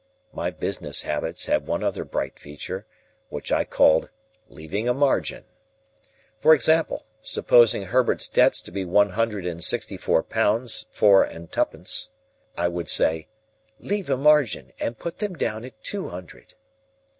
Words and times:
My 0.33 0.49
business 0.49 1.03
habits 1.03 1.45
had 1.45 1.67
one 1.67 1.83
other 1.83 2.03
bright 2.03 2.39
feature, 2.39 2.87
which 3.29 3.51
I 3.51 3.63
called 3.65 4.09
"leaving 4.49 4.87
a 4.89 4.95
Margin." 4.95 5.45
For 6.39 6.55
example; 6.55 7.05
supposing 7.21 7.83
Herbert's 7.83 8.27
debts 8.27 8.61
to 8.61 8.71
be 8.71 8.83
one 8.83 9.11
hundred 9.11 9.45
and 9.45 9.63
sixty 9.63 9.97
four 9.97 10.23
pounds 10.23 10.87
four 10.89 11.23
and 11.23 11.51
twopence, 11.51 12.09
I 12.57 12.67
would 12.67 12.89
say, 12.89 13.27
"Leave 13.79 14.09
a 14.09 14.17
margin, 14.17 14.73
and 14.79 14.97
put 14.97 15.19
them 15.19 15.35
down 15.35 15.63
at 15.65 15.83
two 15.83 16.09
hundred." 16.09 16.55